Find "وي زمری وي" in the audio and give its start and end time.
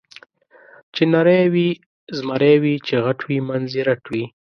1.53-2.75